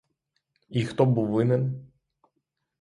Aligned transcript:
І 0.69 0.85
хто 0.85 1.05
був 1.05 1.27
винен? 1.27 1.91